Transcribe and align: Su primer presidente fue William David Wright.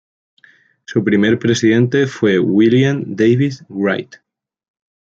Su 0.85 1.03
primer 1.03 1.37
presidente 1.37 2.07
fue 2.07 2.39
William 2.39 3.03
David 3.15 3.53
Wright. 3.69 4.15